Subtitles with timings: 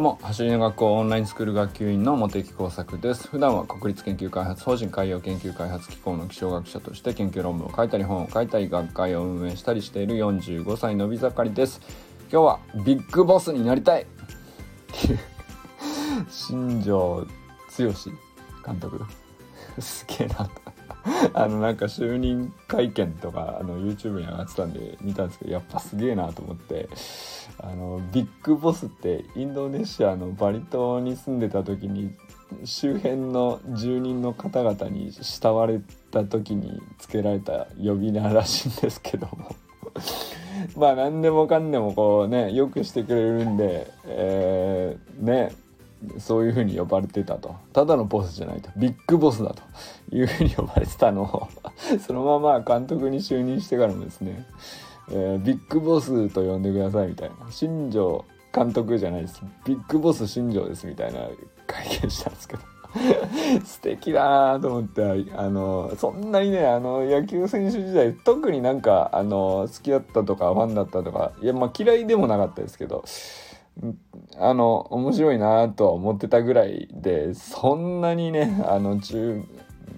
[0.00, 3.28] どうも走りの学校オンラインスクール学級委員の茂木耕作です。
[3.28, 11.82] 普段は国立研究開発法人海洋研究開発機構の気象学者として研究論文を書いたり本を書いたり学会を運営したりしている45歳のび盛りです。
[12.32, 14.06] 今日はビッグボスになりたい。
[16.30, 17.26] 新庄
[17.78, 18.10] 剛志
[18.64, 19.04] 監督。
[19.80, 20.50] すげえな。
[21.34, 26.88] あのなんか就任会見とかあの YouTube に上がってたんで見たんですけどやっぱすげえなと思って。
[27.58, 32.14] あのビッグボスってインドネシアのバリ島に住んでた時に
[32.64, 39.54] 周辺の住人の方々に慕われた時につけられた呼び名らしいんですけども。
[40.76, 45.52] まあ何でもかんでもこうねよくしてくれるんで、えー、ね
[46.18, 47.54] そういうふうに呼ばれてたと。
[47.72, 48.70] ただのボスじゃないと。
[48.76, 49.62] ビッグボスだと。
[50.12, 51.48] いうふうに呼ばれてたのを
[52.04, 54.44] そのまま監督に就任してからもですね、
[55.12, 57.34] えー、ビッグボスと呼んでくださいみたいな。
[57.50, 59.42] 新庄監督じゃないです。
[59.64, 61.20] ビッグボス新庄ですみたいな
[61.66, 62.62] 会見したんですけど。
[63.64, 65.02] 素敵だなと思って
[65.36, 73.04] あのそんなにねあの野球選手時代特になんかあの好きだったとかファンだったとかいやまあ嫌いでもなかったですけど
[74.38, 79.44] あの面白いなとは思ってたぐらいでそんなにねあの中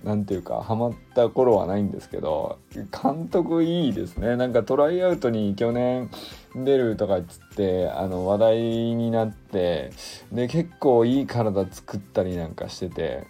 [0.05, 4.37] なんていうかハマった頃はないんですけど監督いいですね。
[4.37, 6.11] なんかトライアウトに去年
[6.55, 9.93] 出るとかっつってあの話題になって
[10.33, 13.27] で結構いい体作ったりなんかしてて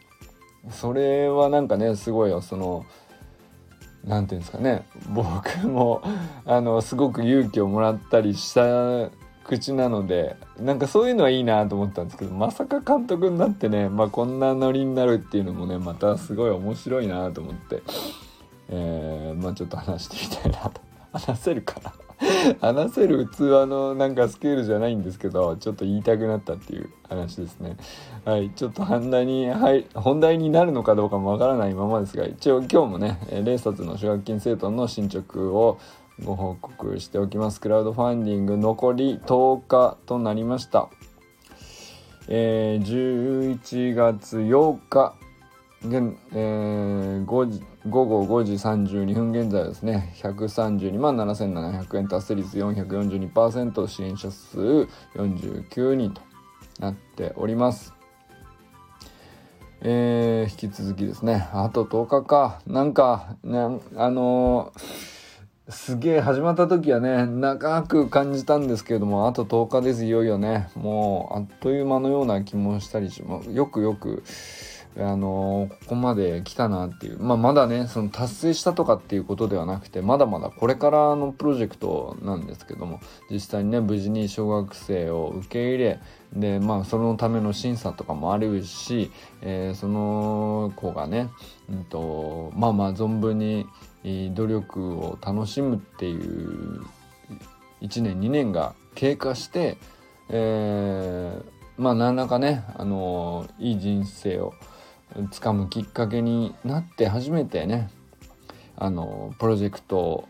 [0.71, 2.87] それはなんかねすごいよその
[4.05, 6.03] 何て言うんですかね僕も
[6.47, 9.11] あのすごく勇気をもらったりした
[9.45, 17.83] 口なのでなんかそういうのはいいなと思ったんですけどまさか監督になってね、まあ、こんなノリになるっていうのもねまたすごい面白いなと思って、
[18.69, 20.81] えー、まあちょっと話してみたいなと。
[21.13, 21.93] 話せるかな？
[22.61, 27.77] 話せる器のなんかスケールじゃないんですけどちょっと言いたくなったっていう話ですね。
[28.25, 35.79] はいちょっと本題に、はい、本題になるのかどうかもわからないままですが一応今日もね0冊の奨学金生徒の進捗を
[36.21, 37.61] ご報告しておきます。
[37.61, 40.89] クラウドファンディング残り10日となりました。
[42.29, 45.15] えー、11月8日
[45.85, 47.47] 現、えー、午
[47.89, 50.13] 後5時32分現在ですね。
[50.17, 54.59] 132万7700円達成率442%支援者数
[55.17, 56.23] 49人と
[56.79, 57.95] なっております。
[59.81, 61.49] えー、引き続きですね。
[61.53, 62.61] あと10日か。
[62.67, 63.59] なんかね
[63.97, 65.12] あのー
[65.69, 70.69] すげえ始まった時はね長く感じたんですけれどもあと10日ですいよいよね。
[70.75, 74.25] もうあっという間のような気もしたりしもよくよく
[74.99, 86.01] あの、ここまで来たなっていう、まあ、まだねその達成したとかっていうことではなくてまだまだこれからのプロジェクトなんですけども実際にね無事に小学生を受け入れ
[86.35, 91.31] でまあそのための審査とかもあるし、えー、その子がね、
[91.71, 93.67] うんと、まあまあ存分に
[94.05, 96.83] 努力を楽しむっていう
[97.81, 99.77] 1年2年が経過して、
[100.29, 104.55] えー、まあ何らかね、あのいい人生を
[105.31, 107.91] つかむきっかけになって初めてね
[108.77, 110.29] あのプロジェクト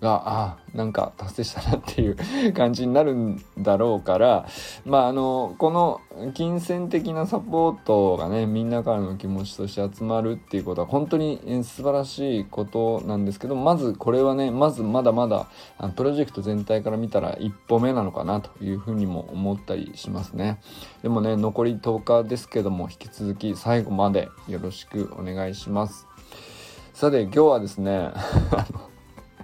[0.00, 4.46] があなんか達成したなっていう感じになるんだろうから
[4.84, 6.00] まああのこの
[6.34, 15.48] 金銭的なサポートがねみんなからの気持ちとして集まるっていうことは本当に素晴らしいことなんですけどまずこれはねまずまだまだ
[15.96, 20.60] プロジェクト全体から見たら一歩目なのかなというふうにも思ったりしますね。
[21.02, 26.06] でもね残り10日ですけども引き続き最後までよろしくお願いします。
[26.94, 28.10] さて今日はですね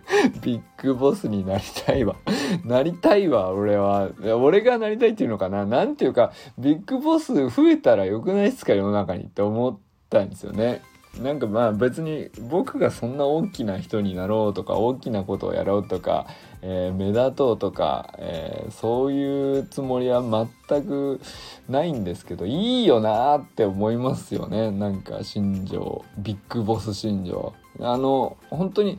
[0.42, 2.16] ビッグボスになりたいわ。
[2.64, 4.10] なりたいわ、俺は。
[4.38, 5.66] 俺がなりたいっていうのかな。
[5.66, 9.78] なんていうか、ビッグボス増えたらよくないっすか、世の中にって思っ
[10.10, 10.82] たんですよね。
[11.22, 16.26] なんかまあ別に僕がそんな大きな人になろうとか大きなことをやろうとか、
[16.60, 20.22] えー、目立とうとか、えー、そういうつもりは
[20.68, 21.20] 全く
[21.68, 28.98] ないんですけどいいよなって思いますよねなんか新庄ビッグボス新庄あの本当に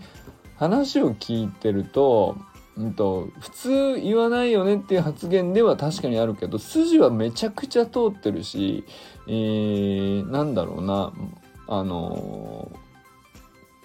[0.58, 2.38] 話を聞いてると,、
[2.78, 8.84] うんと、普通言わないよねっていう発言では確かにあるけど筋はめちゃくちゃ通ってるし、
[9.28, 11.14] えー、なんだろうな
[11.68, 12.72] あの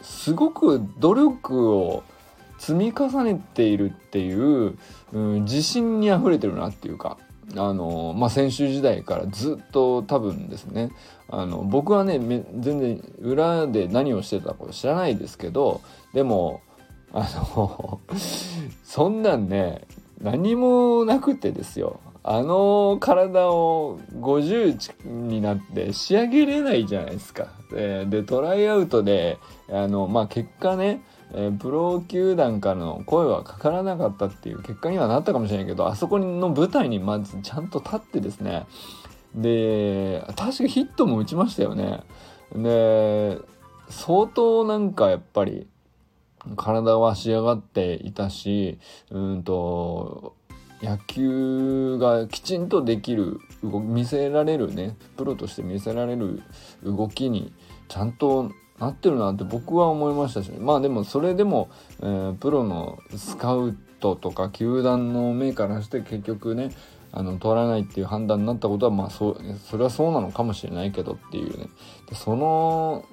[0.00, 2.02] ー、すごく努力を
[2.58, 4.78] 積み重ねているっていう、
[5.12, 7.16] うん、自信にあふれてるなっていうか。
[7.56, 10.92] あのまあ、先週時代からずっと多分ですね
[11.28, 12.18] あの僕はね
[12.58, 15.80] 全然裏で何をしてたか知らないですけど
[16.14, 16.60] でも
[17.12, 18.00] あの
[18.84, 19.82] そんなんね
[20.20, 27.48] 何もなくてですよあの体を50になって仕上げれないじゃないですか。
[27.72, 29.38] ででトライアウトで
[29.70, 31.02] あの、まあ、結果ね
[31.32, 38.66] えー、プロ球団からの声はかからなかったっていう結果にはなったかもしれないけどあそこの舞台にまずちゃんと立ってですね。
[39.34, 42.02] で確かヒットも打ちましたよね。
[42.54, 43.38] で
[43.88, 45.68] 相当なんかやっぱり
[46.56, 48.78] 体は仕上がっていたし
[49.10, 50.34] うんと
[50.82, 56.42] 野球がきちんとできる見せられるねプロとして見せられる
[56.82, 57.52] 動きに
[57.88, 58.50] ちゃんと
[58.80, 66.70] なってるなって僕は思いましたしまあでもそれでも、えー、プロのスカウトとか球団の目からして結局ね
[67.12, 69.38] あの取らないっていう判断になったことはまあそう
[69.68, 71.68] それはそうなのかもしれないけどっていうね。
[72.08, 73.04] でその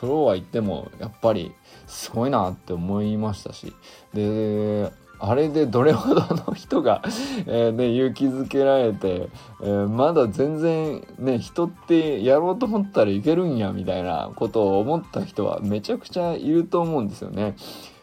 [0.00, 1.52] そうは言ってもやっぱり
[1.86, 3.72] すごいなって思いましたし。
[4.12, 4.92] で
[5.26, 7.02] あれでどれほどの人が
[7.46, 9.28] えね、勇気づけられて、
[9.62, 17.56] えー、まだ全然ね人ってやろうと思ったらいけるんやみたいなことを思った人はめちゃくちゃいると思うんですよね。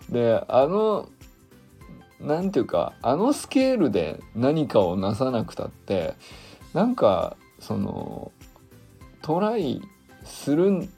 [0.10, 1.10] であの
[2.20, 6.16] 何て言うかあのスケールで何かをなさなくたって
[6.74, 8.32] なんかその
[9.22, 9.82] トライ
[10.24, 10.90] する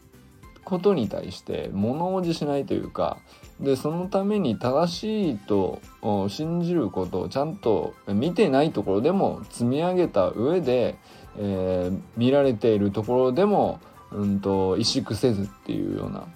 [0.64, 3.18] ことに対して物おじしないというか
[3.64, 5.82] でそのために正しいと
[6.28, 10.98] 信じることをちゃんと見てないところでも積み上げた上で、
[11.38, 13.80] えー、見られているところでも、
[14.12, 16.28] うんと、萎縮せずっていうような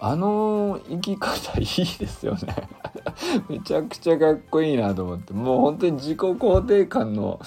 [0.00, 2.54] あの生き方いいですよね。
[3.48, 5.32] めちゃくちゃかっこいいなと思って。
[5.32, 7.40] もう本当に自己肯定感の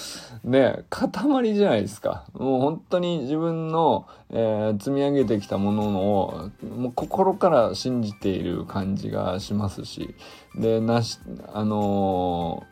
[0.43, 2.25] ね塊じゃないですか。
[2.33, 10.13] もう本当に自分の、えー、積み上げてきたものをもう心から信じている感じがしますし。
[10.55, 11.19] でなし
[11.53, 12.63] あの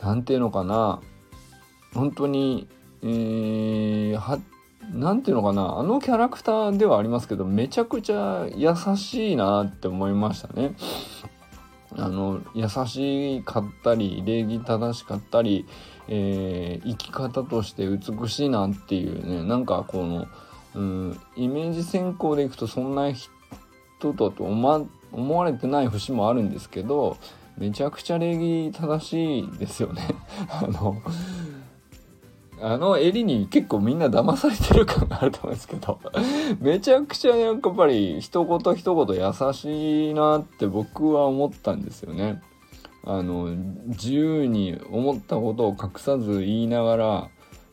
[0.00, 1.00] 何、ー、て言うのかな。
[1.92, 2.68] 本当に、
[3.02, 4.16] えー、
[4.92, 10.74] 何ていうのかなあのキャラクターではありますけどめちゃくちゃ優しいなって思いましたね。
[11.96, 15.66] あの優しかったり礼儀正しかったり、
[16.08, 20.26] えー、生き方として美しいなっていうねなんかこの、
[20.74, 27.18] うん、イメージ先行でいくとそんな人だと思思われてない節もあるんですけど
[27.58, 30.02] めちゃくちゃ礼儀正しいですよね。
[30.48, 31.02] あの
[32.62, 35.98] あの襟に結構みんな騙されてる感があると思うんですけど
[36.60, 42.40] めちゃくちゃやっぱり一言一言優しいなって僕は思ったんですよね。
[43.04, 43.52] あの
[43.88, 47.28] 自由に思ったことを隠さず言いながら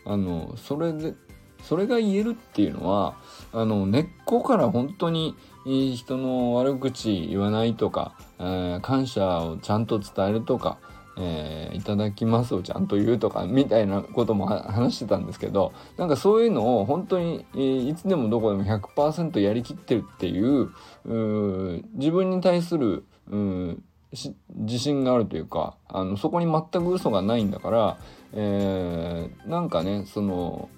[0.05, 1.13] あのそれで
[1.61, 3.15] それが言えるっていうのは
[3.53, 10.79] あの根っこから本当に人の悪口言わないとか、えー、感謝をちゃんと伝えるとか
[11.19, 20.71] えー、いただきますをちゃんと言うとかみたいなことも話してたんですけどなんかそういうのを本当に、え、いつでもどこでも100%やりきってるっていう
[21.95, 23.03] 自分に対する
[24.11, 27.97] 自信があるというかあのそこに全く嘘がないんだから、
[28.33, 30.69] えー、なんかねその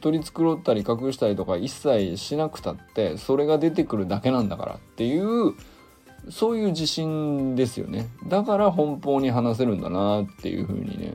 [0.00, 5.54] 取り繕ったり隠したりとか一切しなくたってそれが出てくるだけなんだからっていう
[6.30, 8.08] そういう自信ですよね。
[8.26, 11.14] だから奔放に話せるんだなっていうふうにね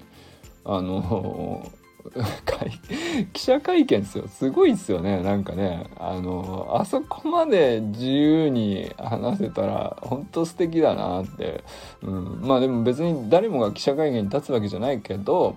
[0.65, 1.69] あの
[3.33, 4.27] 記者会見ですよ。
[4.27, 5.21] すごいですよね。
[5.21, 11.63] なんかねあのあそこまで自由に話せたら本当素敵だなって、
[12.01, 15.55] うん、まあでも別に誰もが記者会見に立つわけじゃないけど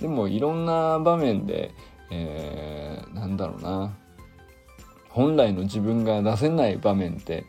[0.00, 1.72] でもいろんな場面で、
[2.10, 3.92] えー、なんだろうな。
[5.08, 7.44] 本来の自分が出せない場面って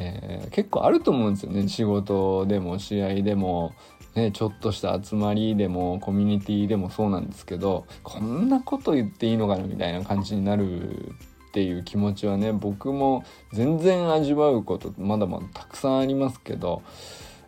[0.00, 1.68] えー、結構あると思うんですよね。
[1.68, 3.74] 仕事でも試合でも、
[4.14, 11.12] ね、ちょっとした集まりでもコミュニティでもそうなんですけどこんなこと言っていいのかなみたいな感じになる
[11.50, 16.82] っていう気持ちはね僕も全然味わうことまだまだたくさんありますけど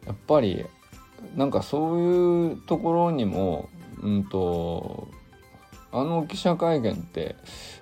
[0.07, 0.65] やっぱり
[1.35, 3.69] なんかそういうところにも
[4.03, 5.09] うんと
[5.91, 7.37] あの記者会見って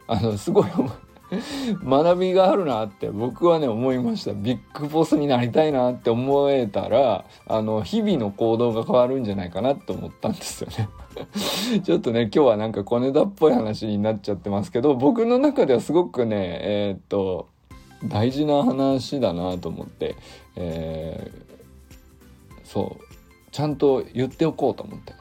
[0.07, 0.67] あのすごい
[1.85, 4.33] 学びがあるなって僕はね思いました。
[4.33, 10.89] ビッグボスになりたいなって思えたらあの日々の行動が変わるんじゃないかなって思ったんですよね。
[11.83, 17.49] ちょっとね今日はなんか小ネタっぽい話になっちゃってますけど僕の中ではすごくねえー、っと
[18.05, 20.17] 大事な話だなと思って、
[20.57, 23.05] えー、そう
[23.53, 25.15] ちゃんと言っておこうと思って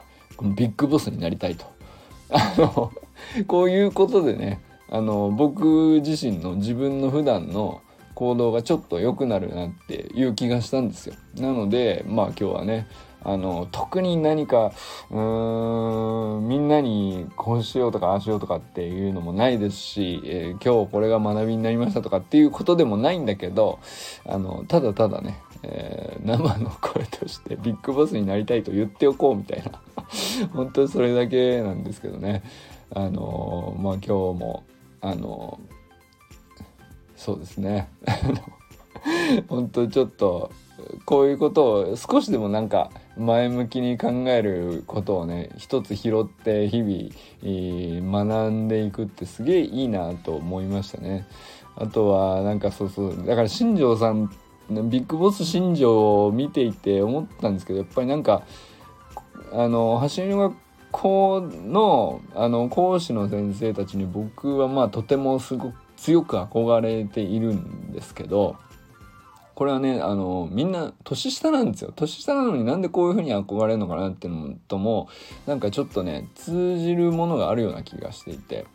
[0.56, 1.66] ビッグボスになりたいと。
[2.32, 2.92] あの
[3.46, 4.60] こういうことでね
[4.90, 7.80] あの僕自身の自分の普段の
[8.14, 11.14] 行動がちょっと良くなるなっていう気がしたんですよ。
[11.36, 12.86] なのでまあ今日はね
[13.22, 14.72] あの特に何か
[15.10, 23.78] うーんみんなにこうしようとかああしようとかっていうのもないですし、えー、今日これが学びになりましたとかっていうことでもないんだけど
[24.26, 29.80] あのただただね、えー、生の声としてビッグボスになりたいと言っておこうみたいな
[30.52, 32.42] 本当にそれだけなんですけどね
[32.94, 34.08] あのまあ今日
[34.40, 34.64] も
[35.00, 35.60] あの
[37.16, 37.88] そうですね
[39.48, 40.50] 本当ちょっと
[41.04, 51.26] こういうことを少しでもなんか前向きに考えることをね一つ拾って日々学んでいくってすげえいいなと思いましたね。
[51.76, 54.30] あとはなんかそうそうだから新庄さん
[54.70, 58.42] ビッグボス新庄を見ていて思ったんですけどやっぱりなんか
[59.52, 60.54] あの走りの学
[60.90, 68.56] 校のあの講師の先生たちに僕はまあとてもすごく強く憧れているんですけど
[69.54, 71.92] これはねあのみんな年下なんですよ。
[71.94, 75.08] 年下なのになんでこういうふうに憧れるのかなっていうのとも
[75.46, 78.66] なんかちょっとね通じるものがあるような気がしていて。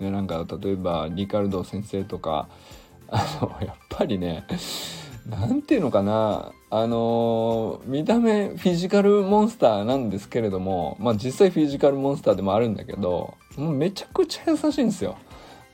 [0.00, 2.48] でなんか例えばリカルド先生とか
[3.08, 4.46] あのやっぱりね
[5.28, 15.18] 何ていうのかなあの見た目フィジカルモンスターなんですけれどもまあ実際フィジカルモンスターでもあるんだけどもうめちゃくちゃ優しいんですよ。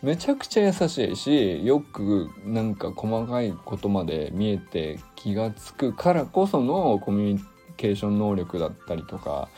[0.03, 7.45] めちゃくちゃ優しいしよくなんか細かいことまで見えて気が付くからこそのコミュニ
[7.77, 9.49] ケーション能力だったりとか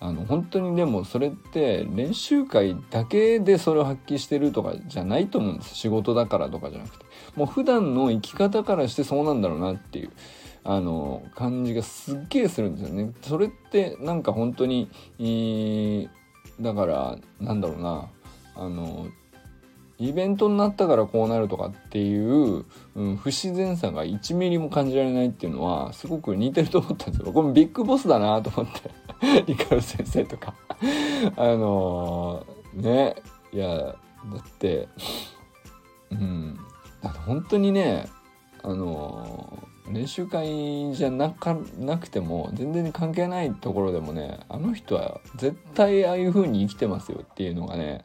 [0.00, 7.04] あの本当にでもそれって練習会だけでそれを発揮してるとかじゃないと思うんです仕事だからとかじゃなくて。
[7.36, 10.10] もう普段の生き方からしてそうなんだろうなっていう。
[10.64, 13.12] あの感じがすっげえするんですよね。
[13.22, 16.08] それってなんか本当に、えー、
[16.60, 18.08] だからなんだろうな。
[18.56, 19.08] あの
[19.98, 27.32] イベントになったからこうなるとかっていう、うん、不自然さが1ミリも感じられないっていうのはすごく似てると思ったんですよ。
[27.32, 30.54] これビッグボスだなと思って リカル先生とか。
[31.36, 33.16] あのー、ね
[33.52, 33.94] いやだ
[34.38, 34.88] って
[36.10, 36.58] うん
[37.02, 38.08] だって本当にね
[38.62, 48.04] あのー練習会じゃなかなくても全然関係ないところでもねあの人は絶対ああいう風に生きてますよっていうのがね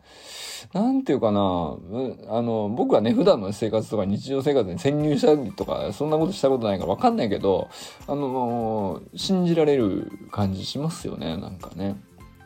[0.74, 7.70] 何て言うかなあの僕はね普段の生活とか日常生活に潜入したりとかそんなことしたことないから分かんないけど
[8.08, 11.96] あの信じられる感じしますよねなんかね。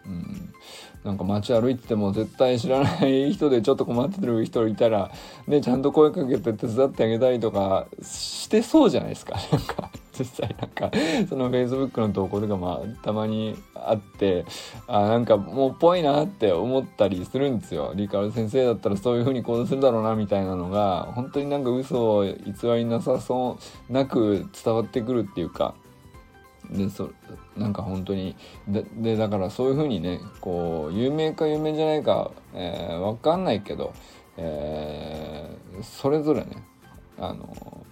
[0.06, 0.54] うん
[1.04, 5.12] なんか街歩いてても絶対知らない人でちょっと困ってる人いたら、
[5.48, 9.36] ね、ちゃんと声かけて手伝ってあげたりとかしてそうじゃないですか。
[9.52, 10.92] なんか、実際なんか、
[11.28, 14.46] その Facebook の投稿とかまあ、たまにあって、
[14.88, 17.92] あ、なんかもうっぽいなって思ったりするんですよ。
[17.96, 22.34] リカル先生だったらそういう風に行動するだろうなみたいなのが、本当になんか嘘を偽
[22.76, 23.58] りなさそ
[23.90, 25.74] うなく伝わってくるっていうか、
[26.70, 27.12] でそ
[27.58, 28.36] なんか本当に
[28.68, 33.94] でだからそういうふうにねこう有名か有名じゃないか、えー、分かんないけど、
[34.38, 36.64] えー、それぞれね
[37.20, 37.86] あの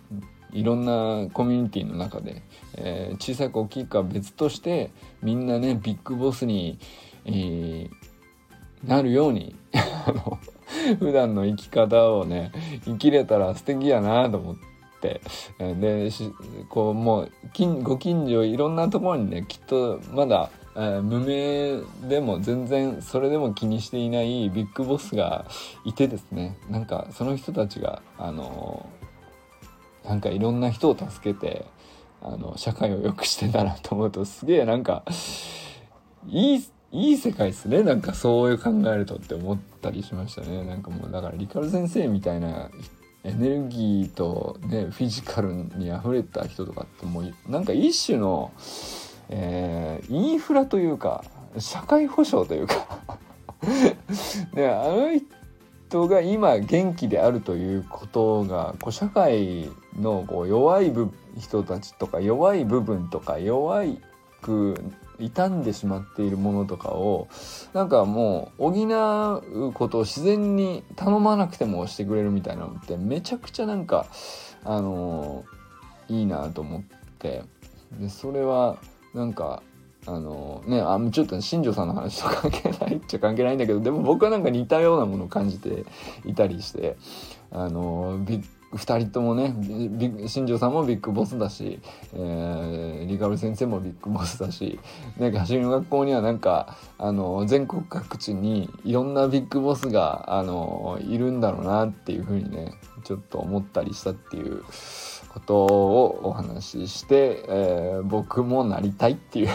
[0.52, 2.42] いろんなコミュニティの中で、
[2.76, 6.80] えー、小さく大きいか別としてみんなねビッグボスに、
[7.26, 7.90] えー、
[8.84, 9.56] なるように
[11.00, 12.52] 普段の生き方をね
[12.86, 14.71] 生きれたら素敵やなと思って。
[15.02, 15.22] って。
[15.58, 16.10] で
[16.70, 17.32] こうもう
[17.84, 25.46] ご近所いろんなところにねきっとまだえー、無名でも全然それでも気にしていないビッグボスが
[25.84, 26.58] いてですね。
[26.70, 31.66] なんかその人たちがあのー、なんかいろんな人を助けて
[32.22, 35.04] あの社会を良くしてたなと思うとすげえなんか
[36.28, 37.84] いいいい世界ですね。
[37.84, 40.64] なんかそういう考えるとって思ったりしましたね。
[40.64, 42.70] なんかもうだからリカル先生みたいな
[43.24, 48.52] エネルギーとねフィジカルにあふれた人とかってもうなんか一種の、
[49.30, 51.24] えー、インフラというか
[51.58, 53.00] 社会保障というか。
[54.56, 55.10] であの
[55.88, 60.92] 人が今元気であるということがこう社会のこう弱い
[61.38, 63.84] 人たちとか弱い部分とか弱
[64.42, 64.82] く
[65.30, 67.28] 傷んでしまっているものとかを
[67.74, 74.08] なんかもう補うことを自然に頼まなくてもしてくれるみたいなのってめちゃくちゃなんか
[74.64, 75.46] あの
[76.10, 76.82] いいなと思っ
[77.20, 77.44] て
[78.00, 78.78] でそれは
[79.14, 79.62] なんか
[80.08, 85.86] あのねあちょっと新庄さんの話と関係ないっちゃ関係ないんだけどでも僕はなんか似たようなものを感じて
[86.26, 86.98] いたりして
[87.52, 89.54] あのびっ2人ともね
[90.28, 91.80] 新庄さんもビッグボスだし、
[92.14, 94.80] えー、リカル先生もビッグボスだし
[95.18, 102.74] なんか走りの学校にはなんかあの全国各地にいろんなビッグボスがあのいるんだろうなっていうふうにね
[103.04, 104.64] ちょっと思ったりしたっていう
[105.32, 109.50] ことをお話しして、えー、僕もなりたいっていう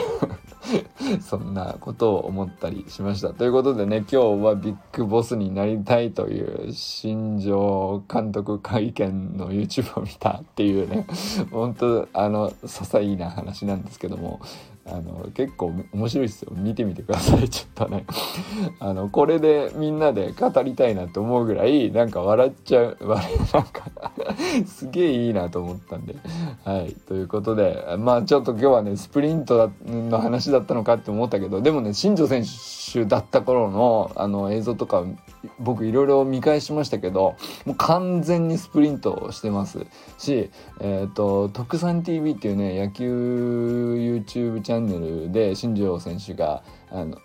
[1.21, 3.35] そんなことを思ったりしました。
[3.35, 11.07] ということでね、今日はビッグボスになりたいという新庄監督会見の YouTube を見たっていうね、
[11.51, 14.41] 本当あの、些細な話なんですけども、
[14.89, 16.53] あの結構面白いですよ。
[16.55, 17.49] 見てみてください。
[17.49, 18.05] ちょっとね。
[18.79, 22.97] あのこれでみんなで語りたいなと思うぐらいなんか笑っちゃう。
[23.01, 23.91] 笑 なんか
[24.67, 26.15] すげえいいなと思ったんで。
[26.65, 26.95] はい。
[27.09, 32.45] ということでまあちょっと今日はねスプリントの話だったのかって思ったけどでもね新庄選
[32.93, 35.05] 手だった頃のあの映像とか
[35.59, 39.87] 僕いろいろ見返しましたけどもう完全にスプリントをしてます
[40.19, 40.51] し
[40.81, 47.19] えっ、ー、と特産 TV っていうね野球 YouTube チャンネルで新庄選手があの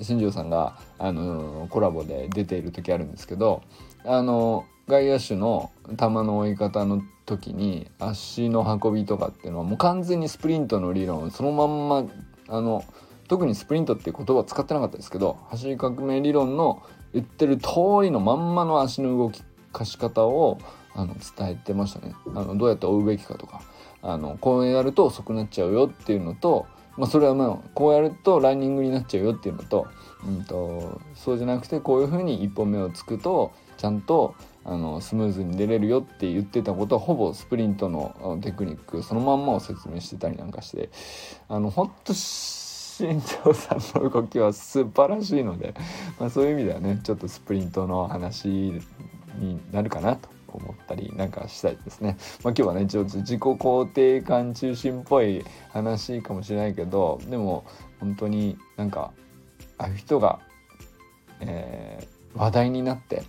[0.00, 3.62] 新庄さんがあのコラボで出ている時あるんですけど
[4.04, 12.10] あの外野手の球の追い方の時に足の運びとかっていうのはもう完全にスプリントの理論そのまんま
[12.48, 12.84] あの
[13.28, 16.82] 特にスプリントっていう言葉使ってなかったですけど走り革命理論の
[17.12, 17.70] 言ってる通
[18.02, 20.58] りのまんまの足の動き貸し方を
[20.94, 22.14] あの伝えてましたね。
[22.34, 23.62] あのどうやって追うべきかとか。
[24.02, 29.88] あのこうやると遅くなっちゃうよっていうのと、まあ、それはまあこうやるとランニングになっちゃうよっていうのと,、
[30.26, 34.34] うんと、そうじゃなくてこういうふうに1本目をつくとちゃんと
[34.64, 40.90] あのスムーズに出れるよって言ってたことはほぼスプリントのテクニックそのまんまを説明してたりなんかして
[41.48, 42.67] あのほんとし
[42.98, 45.72] 新庄さんの動きは素晴らしいので、
[46.18, 52.16] まあ、そういう意味ではねちょっとスプリントの話になるかなと思ったりなんかしたいですね。
[52.42, 57.64] まあ、今日はねちょっと自己肯定感中心っぽい話かもしれないけどでも
[58.00, 59.12] 本当になんか
[59.76, 60.40] ああいう人が、
[61.38, 63.22] えー、話題になって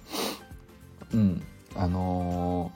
[1.13, 1.43] うん
[1.75, 2.71] あの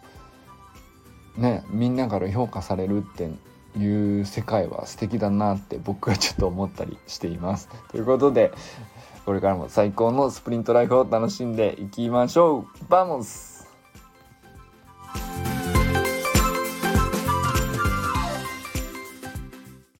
[1.39, 3.31] ー、ねみんなから評価されるって
[3.77, 7.69] いう世界は素敵だなって僕はちょっと思ったりしています。
[7.91, 8.51] ということで
[9.25, 13.52] これからも最高のスプリントライフを楽しんでいきましょう Vamos